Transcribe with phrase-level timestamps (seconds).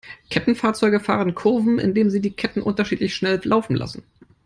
[0.31, 4.01] Kettenfahrzeuge fahren Kurven, indem sie die Ketten unterschiedlich schnell laufen lassen.